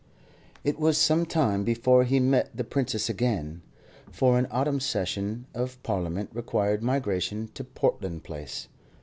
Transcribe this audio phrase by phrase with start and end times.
[0.63, 3.61] It was some time before he met the Princess again,
[4.11, 8.67] for an autumn session of Parliament required migration to Portland Place.